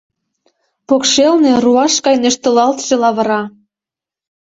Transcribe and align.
Покшелне 0.87 1.51
руаш 1.63 1.93
гай 2.05 2.15
нӧштылалтше 2.23 2.95
лавыра. 3.01 3.41